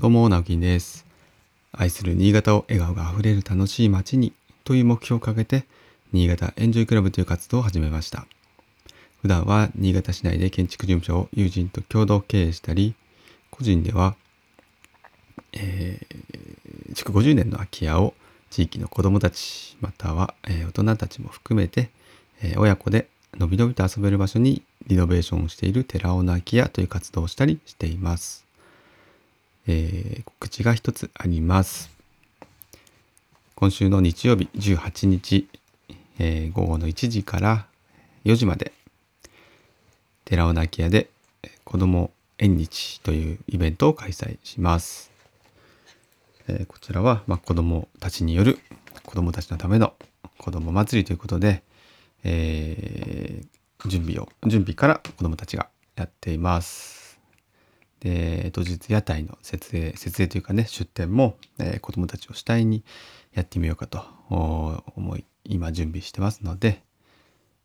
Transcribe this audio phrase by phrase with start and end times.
[0.00, 1.04] どうも、直樹です。
[1.72, 4.32] 愛する新潟を笑顔があふれる楽しい街に
[4.62, 5.64] という目標を掲げて、
[6.12, 8.28] 新潟エンジョイクラブという活動を始めました。
[9.22, 12.94] 普段は新潟市内で建築事務所を友人と共同経営したり、
[13.50, 14.14] 個人では、
[15.52, 18.14] えー、築50年の空き家を
[18.50, 21.90] 地域の子どもたち、または、えー、大人たちも含めて、
[22.40, 28.47] えー、親子でのびのびと遊べる場所にリノベーションをしている寺尾の空き家という活動をしたりしています。
[29.70, 31.90] えー、告知が一つあります。
[33.54, 35.46] 今週の日曜日18日、
[36.18, 37.66] えー、午後の1時から
[38.24, 38.72] 4時まで、
[40.24, 41.10] 寺尾泣屋で
[41.64, 45.10] 子供縁日というイベントを開催します。
[46.48, 48.58] えー、こちらは、まあ、子供たちによる
[49.04, 49.92] 子供たちのための
[50.38, 51.62] 子供祭りということで、
[52.24, 56.97] えー、準備を、準備から子供たちがやっています。
[58.00, 62.84] で当日屋台の設営設営というかね出店も、えー、子どもたちを主体に
[63.34, 66.82] やってみようかと思い今準備してますので、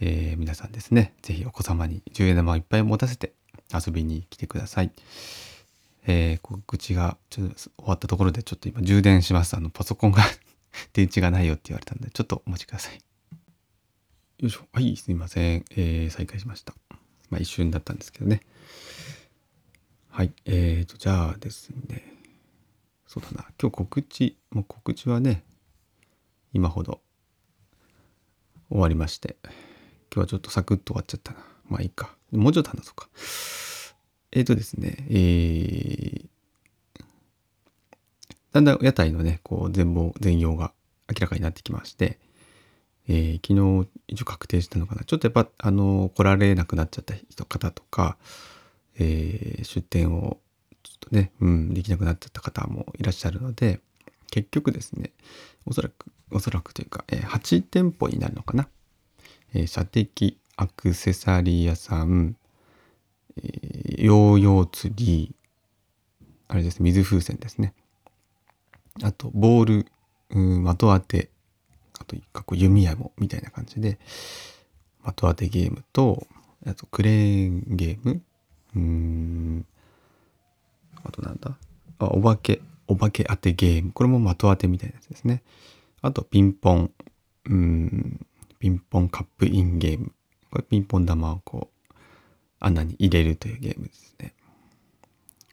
[0.00, 3.32] えー、皆さんですね是非お子様に10円玉をいっぱい持たせて
[3.72, 4.90] 遊びに来てください。
[6.06, 10.22] えー、告知がちょっと終わったところでちょっと今充電しますあのパソコンが
[10.92, 13.00] 電池がないよって言われたのでちょっとお待ちください。
[14.38, 16.74] よいしょはいすいません、えー、再開しました。
[17.30, 18.42] まあ一瞬だったんですけどね。
[20.16, 20.32] はい。
[20.44, 22.04] えーと、じゃあですね。
[23.04, 23.48] そうだな。
[23.60, 25.42] 今日告知、もう告知はね、
[26.52, 27.00] 今ほど
[28.70, 29.52] 終わりまして、今
[30.14, 31.38] 日はちょっとサクッと終わっちゃったな。
[31.68, 32.14] まあいいか。
[32.30, 33.08] もうちょっと話そうか。
[34.30, 36.26] えーとですね、えー、
[38.52, 40.72] だんだん屋台のね、こう全貌、全容が
[41.08, 42.20] 明らかになってきまして、
[43.08, 45.02] えー、昨日一応確定したのかな。
[45.02, 48.16] ちょっとやっぱ、あの、来られなくなっちゃった人方とか、
[48.98, 50.38] えー、出店を
[50.82, 53.80] ちょっとね、うん、できなくなっちゃった方もいらっしゃるので、
[54.30, 55.12] 結局ですね、
[55.66, 58.68] おそらく、おそらくというか、えー、8店舗になるのかな。
[59.54, 62.36] えー、射的アクセサリー屋さん、
[63.36, 65.34] えー、ヨーヨー釣り、
[66.48, 67.74] あれですね、水風船ですね。
[69.02, 69.86] あと、ボール、
[70.30, 71.30] うん、的当て、
[71.98, 73.98] あと、かっこ弓矢も、みたいな感じで、
[75.02, 76.26] 的当てゲームと、
[76.66, 78.22] あと、クレーンゲーム、
[78.74, 79.66] うん。
[81.04, 81.56] あとなんだ？
[81.98, 83.92] あ、お化け、お化け当てゲーム。
[83.92, 85.42] これも的当てみたいなやつですね。
[86.02, 86.90] あと、ピンポン。
[87.46, 88.26] うん。
[88.58, 90.12] ピンポンカップインゲーム。
[90.50, 91.94] これピンポン玉をこう、
[92.60, 94.34] 穴に入れるというゲームですね。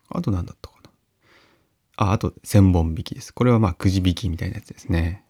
[0.10, 0.90] あと何だったかな？
[1.98, 3.34] あ、あと千本引きです。
[3.34, 5.24] これはまあくじ引きみたいなやつですね。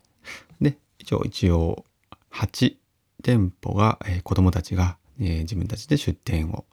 [0.62, 1.86] で、一応、一応、
[2.32, 2.76] 8
[3.24, 6.66] 店舗が、えー、子供たちが、えー、自分たちで出店を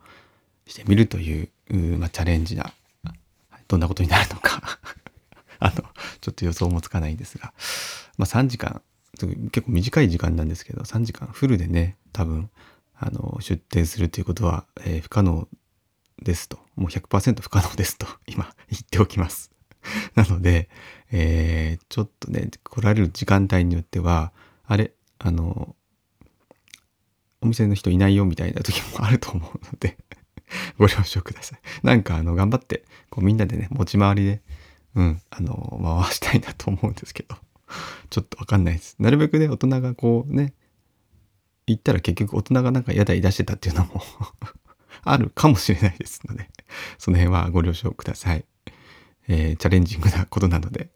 [0.69, 1.49] してみるという
[1.99, 2.73] まあ、チャレンジな
[3.69, 4.79] どんなことになるのか。
[5.61, 5.85] あの
[6.21, 7.53] ちょっと予想もつかないんですが、
[8.17, 8.81] まあ、3時間
[9.51, 12.49] 結構短い時間なんですけど3時間フルでね多分
[12.95, 15.49] あの出店するということは、えー、不可能
[16.23, 16.59] ですと。
[16.77, 19.51] もう100%不可能ですと 今言っておきます。
[20.15, 20.69] なので、
[21.11, 24.33] えー、ちょっとね来られる時間帯によっては
[24.65, 25.75] あれあの
[27.41, 29.99] お店の人いないよみたいな時もあると思うので。
[30.79, 31.61] ご了承ください。
[31.83, 34.43] なんかあの頑張ってこうみんなでね持ち回りで
[34.95, 37.37] うんあの回したいなと思うんですけど
[38.11, 38.97] ちょっとわかんないです。
[38.99, 40.55] なるべくね大人がこうね
[41.67, 44.03] 行ったら結局大人がなんか屋台出してたっていうのも
[45.05, 46.49] あるかもしれないですので
[46.99, 48.45] その辺はご了承ください。
[49.31, 50.89] えー、チャレンジングなことなので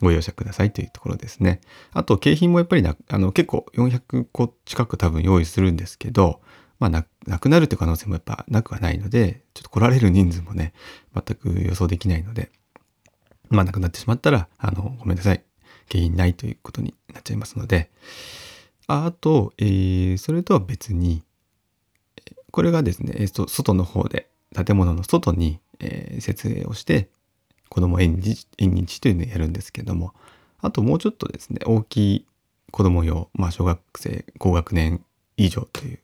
[0.00, 1.60] ご容赦くださいというところですね。
[1.92, 6.40] あと景品もやっぱりなあの結構400個近く多分用意するんですけど
[6.78, 10.72] まあな、なくなるっていう可能性もやっぱなくはないので、ちょっと来られる人数もね、
[11.14, 12.50] 全く予想できないので、
[13.48, 15.42] まあなくなってしまったら、あの、ごめんなさい。
[15.90, 17.90] 原因ないということになっちゃいますので、
[18.88, 21.22] あと、えー、それとは別に、
[22.50, 27.08] これがですね、えー、外の方で、建物の外に、えー、設営をして、
[27.68, 30.14] 子供縁日縁日というのをやるんですけども、
[30.60, 32.26] あともうちょっとですね、大きい
[32.70, 35.04] 子供用、まあ小学生、高学年
[35.36, 35.98] 以上という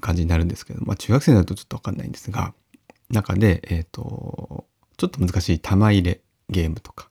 [0.00, 2.54] 感じになるんですけど、まあ中学生になるとちょっとわかんないんですが、
[3.10, 4.66] 中で、えっ、ー、と、
[4.96, 7.08] ちょっと難しい玉入れゲームとか、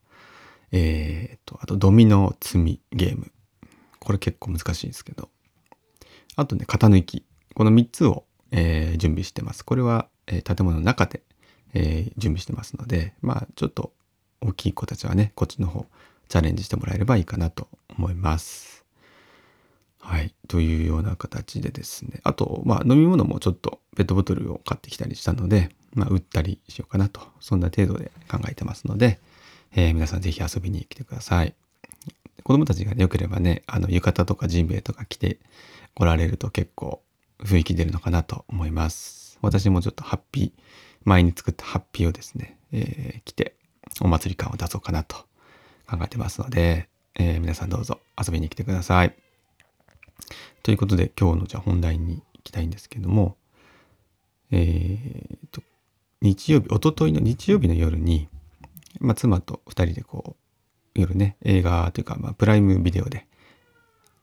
[0.71, 3.31] えっ、ー、と、あとドミノ積みゲーム。
[3.99, 5.29] これ結構難しいんですけど。
[6.35, 7.25] あとね、型抜き。
[7.55, 9.65] この3つを、えー、準備してます。
[9.65, 11.23] これは、えー、建物の中で、
[11.73, 13.93] えー、準備してますので、まあちょっと
[14.41, 15.85] 大きい子たちはね、こっちの方
[16.29, 17.67] チャレンジしてもらえればいいかなと
[17.97, 18.86] 思います。
[20.07, 20.33] はい。
[20.47, 22.21] というような形でですね。
[22.23, 29.19] あと、まあ、飲み物もちょっとペットボトルを買ってきたりしたので、まあ、売ったりしようかなと、そんな程度で考えてますので、
[29.75, 31.53] えー、皆さんぜひ遊びに来てください。
[32.43, 35.39] 子供たちが良ければね、あの、浴衣とかジンベエとか着て
[35.93, 37.03] 来られると結構
[37.39, 39.37] 雰囲気出るのかなと思います。
[39.41, 40.61] 私もちょっとハッピー、
[41.03, 43.55] 前に作ったハッピーをですね、えー、着て
[43.99, 45.17] お祭り感を出そうかなと
[45.85, 49.26] 考えてますので、えー、皆さんどうぞ遊びに来てください。
[50.63, 53.37] ということで今日のじゃあ本題に行きたいんですけども、
[54.51, 55.61] えー、と、
[56.21, 58.27] 日曜日、おとといの日曜日の夜に、
[58.99, 60.35] まあ、妻と2人でこ
[60.95, 63.27] う、夜ね、映画というか、まあ、プライムビデオで、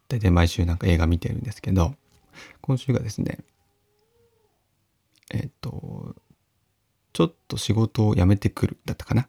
[0.08, 1.94] 大体毎週なんか映画見てるんですけど、
[2.60, 3.38] 今週がですね、
[5.30, 6.14] えっ、ー、と、
[7.12, 9.28] ちょっと仕事を辞めてくるだったかな。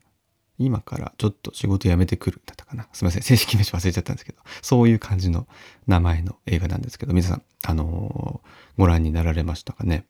[0.57, 2.88] 今からちょっと仕事辞めてくるだったかな。
[2.94, 3.24] すみません。
[3.24, 5.48] 正式名称忘れちゃったんですけど、そういう感じの
[5.88, 10.06] 名前の映画なんですけど、皆さん、あのー、ご覧になられましたかね。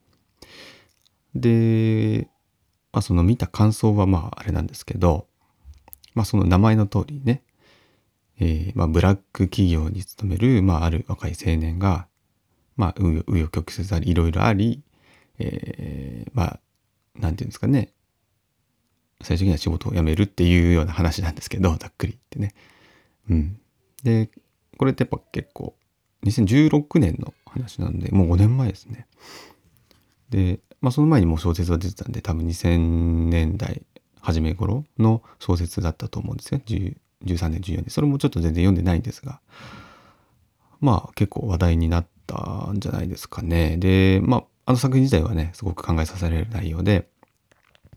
[1.34, 2.30] で、
[2.92, 5.28] まあ、その見た感想はまああれなんですけど、
[6.14, 7.44] まあその名前の通りね、
[8.40, 12.08] えー、まあブラック企業に勤める、まあある若い青年が、
[12.78, 14.82] まあ紆余曲折あり、いろいろあり、
[15.40, 16.60] えー、まあ、
[17.16, 17.92] なんていうんですかね、
[19.26, 22.56] 最終的には仕事を辞めるっていうような話なんですけど、ざっくり言ってね。
[23.30, 23.60] うん。
[24.04, 24.30] で、
[24.78, 25.76] これってやっぱ結構、
[26.26, 29.08] 2016年の話なんで、もう5年前ですね。
[30.30, 33.82] で、まあ、その前にもう小説は出てたんで多分2000年代
[34.22, 36.96] 初め頃の小説だったと思うんですよ13
[37.50, 39.40] 年14年それもちょっと全然読んでないんですが
[40.82, 47.08] まあ結構話題になったんじゃないですかねでまああの作品自体はねすごく考えさせられる内容で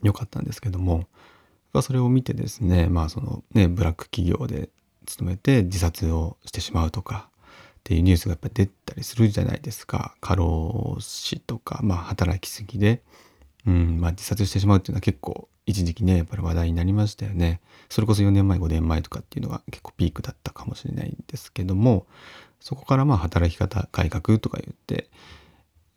[0.03, 1.07] 良かったんですけども
[1.83, 4.71] それを見てですねまあそのねブラック企業で
[5.07, 7.29] 勤めて自殺をしてしまうとか
[7.79, 10.15] っていうニュースがやっぱ出たりするじゃないですか。
[10.21, 13.03] 過労死とか、まあ、働きすぎで、
[13.67, 17.61] うんまあ、自殺してしまうっていうのは結構一時期ねやっぱり話題になりましたよね。
[17.89, 22.07] それこそ4年前5年前とかっていうのが結構ピークだったかもしれないんですけども
[22.61, 25.09] そこからまあ働き方改革とか言って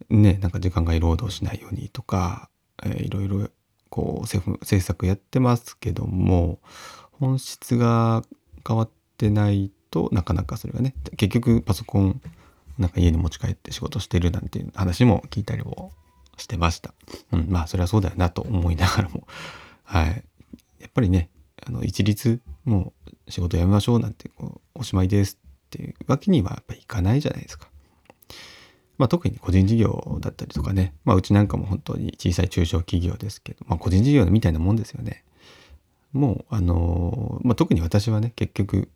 [0.09, 2.49] ねなんか時間外労働しないようにとか、
[2.83, 3.49] えー、いろいろ
[3.91, 6.59] こう政府政策やってますけども
[7.11, 8.23] 本質が
[8.67, 12.21] 変わってないとなかなかそれがね結局パソコン
[12.79, 15.91] なんか家に持ち帰って仕事してるなんていう話も聞いたりも
[16.37, 16.93] してました。
[17.31, 19.27] うん、まあそれはそうだよなと思いながらも
[19.83, 20.23] はい。
[20.79, 21.29] やっぱりね
[21.63, 22.93] あの一律も
[23.27, 25.37] う仕事辞めましょうなんてこうおしまいです
[25.67, 27.70] っていうわけにはやっぱいかないじゃないですか。
[29.01, 35.23] まあ、特に個人事業だったりとかね、まあ、うちなんかも本当に小さい中小企業ですけど、まあ、個人事業みたいなもんですよね。
[36.13, 38.89] もう、あのまあ、特に私はね、結局、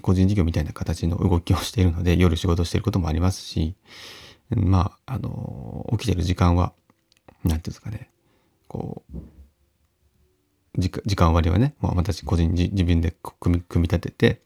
[0.00, 3.74] 個人事業みたいな形の動きをしているので夜仕事していることもありますし
[4.50, 6.72] まああの起きてる時間は
[7.42, 8.10] 何て言うんですかね
[8.68, 9.18] こう
[10.78, 14.42] 時間割はね、まあ、私個人自分で組み立てて、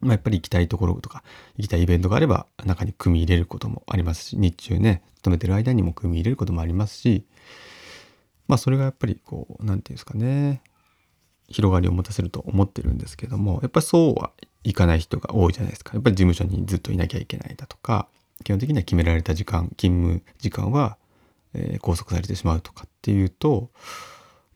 [0.00, 1.22] まあ、やっぱり行きたいところとか
[1.56, 7.24] 行きたいイベントがあれば中に組み入れることもありますし日中ね勤めてる間にも組み入れることもありますし
[8.46, 10.62] まあそれがやっぱりこう何て言うんですかね
[11.48, 14.32] 広がりを持たせると思ってるんですけどもやっぱりそうは
[14.64, 15.92] いかない人が多いじゃないですか。
[15.94, 18.08] やっぱり事務所にずっといなきゃいけないだとか
[18.44, 20.96] 基本的には決められた時間勤務時間は、
[21.54, 23.70] え、拘束されてしまうとかっていうと、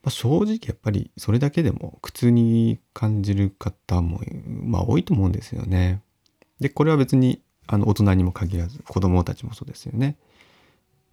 [0.02, 6.02] まあ、正直やっぱりそれだけでも苦痛に感じる方も、まあ、多いと思うんですよね。
[6.60, 10.16] でこれは別にあの大人にも限らず子供たちもそうですよね。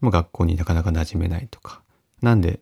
[0.02, 1.82] まあ、学校になかなか馴染めないとか
[2.22, 2.60] なんで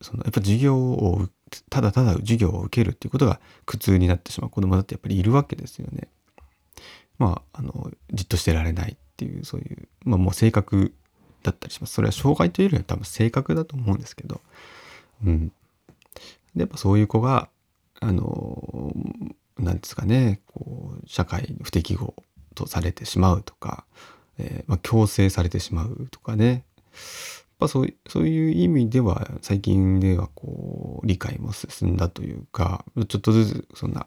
[0.00, 1.28] そのやっぱ授業を
[1.70, 6.08] ただただ授業を受けるっていうことが苦痛になってしまう子供だってやっぱりいるわけですよね。
[7.18, 10.94] まあ、あの、じっとしてられないっていう、そういう、まあもう性格
[11.42, 11.94] だったりします。
[11.94, 14.40] それは障害というよりは多分性格だと思うんですけど、
[15.24, 15.52] うん。
[16.54, 17.48] で、やっぱそういう子が、
[18.00, 18.92] あの、
[19.58, 22.14] なんですかね、こう、社会不適合
[22.54, 23.84] とされてしまうとか、
[24.38, 26.64] えー、まあ、強制されてしまうとかね、
[27.58, 34.06] ぱそうそういう意味では最近ではこう理解も進んだというかちょっとずつそんな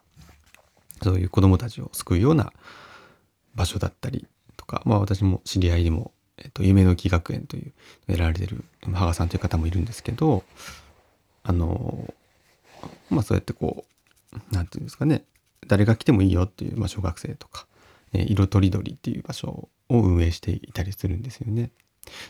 [1.03, 2.53] そういう子どもたちを救うような
[3.55, 7.73] 場所だったりとかまあ私も知り合いにも、えっと、夢の木学園という
[8.07, 10.43] やられてる羽賀さんという方もいるんですけど
[11.43, 12.13] あの
[13.09, 13.85] まあそうやってこ
[14.33, 15.25] う何て言うんですかね
[15.67, 17.67] 誰が来てもいいよっていう、まあ、小学生とか、
[18.13, 21.69] え色とりどりっていう場所を運営していたりするんですよね。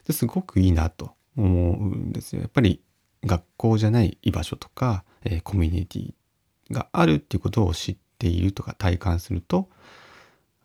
[0.05, 2.41] ですごくいいなと思うんですよ。
[2.41, 2.81] やっぱり
[3.24, 6.13] 学校じゃない居場所とか、えー、コミュニティ
[6.72, 9.70] があるっていうことを知っているとか体感すると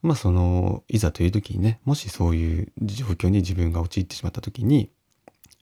[0.02, 4.90] まあそのいざという時にねもしそういう状況に自分が陥ってしまった時に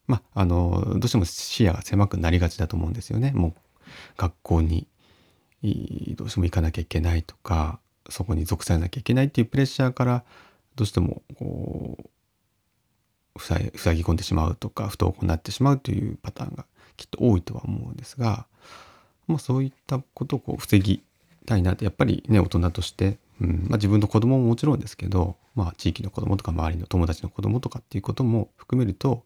[0.06, 3.32] まあ、あの、どうしても視野が狭くなりがちだと思うんですよね。
[3.34, 3.54] もう
[4.16, 4.86] 学校に
[6.16, 10.24] どうしても行かなきゃいけないとか、そこに属さなきゃいけないっていうプレッシャーから
[10.76, 11.96] どうしてもこ
[13.34, 18.46] う塞ぎ込んでしまうとか不登校になってしまうというパターンがきっと多いとは思うんですが、
[19.26, 21.02] まあ、そういったことをこう防ぎ
[21.46, 29.24] たいなってやっぱりね大人として、うんまあ、自分の子供ももちろんですけど、まあ、地域の子供とか周りの友達の子供とかっていうことも含めると、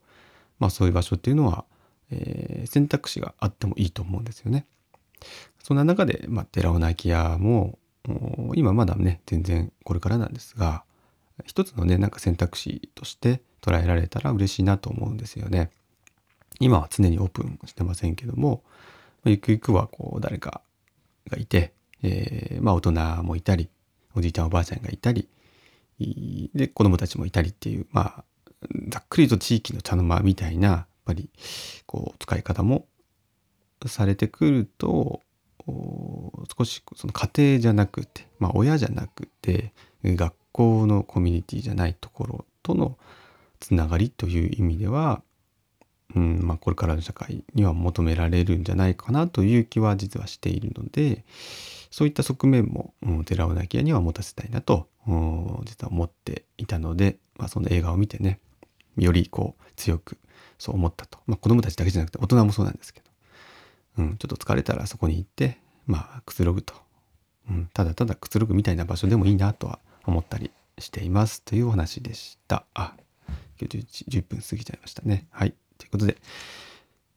[0.58, 1.64] まあ、そういう場所っていうのは、
[2.10, 4.66] えー、選択肢があってもいいと思うんですよね。
[5.62, 7.78] そんな中で、まあ、寺尾泣き屋も
[8.54, 10.84] 今まだね全然これからなんですが
[11.44, 15.70] 一つのねなんか選択肢として捉えられたら嬉しいなと思うんですよね。
[16.60, 18.62] 今は常にオープンしてませんけども
[19.24, 20.62] ゆくゆくはこう誰か
[21.28, 21.72] がいて、
[22.02, 23.68] えー、まあ大人もいたり
[24.14, 25.28] おじいちゃんおばあちゃんがいたり
[26.54, 28.24] で子供たちもいたりっていうまあ
[28.88, 31.30] ざっくりと地域の茶の間みたいなぱり
[31.86, 32.86] こう使い方も
[33.86, 35.22] されてくると
[35.66, 39.72] 少しその家庭じゃなくて、まあ、親じゃなくて
[40.04, 42.98] 学校のコミュニティじゃないところとの
[43.60, 45.22] つながりという意味では、
[46.14, 51.24] うんまあ、これからの社会には求められるんじゃないかなという気は実はしているので
[51.90, 58.40] そういった側面も、うん、寺尾泣屋には持たせたいなと、うん、実は思っていたので、まあ、その映画を見てね
[58.96, 60.18] よりこう強く
[60.58, 63.08] そう思ったと、まあ、子供たちだけじゃなくて大人もそうなんですけど
[63.98, 66.74] うん、ちょっと疲れたらそこに行って、まあ、くつろぐと。
[67.50, 72.64] うん、ただただくつろぐみたいな場所でもいいなとは思ったりしていますというお話でした。
[72.74, 72.94] あ、
[73.60, 75.26] 今日 10, 10分過ぎちゃいましたね。
[75.30, 75.54] はい。
[75.78, 76.16] ということで、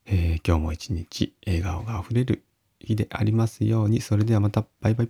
[0.05, 2.43] えー、今日も一日笑顔があふれる
[2.79, 5.09] 日でありますように、それではまたバイバイ。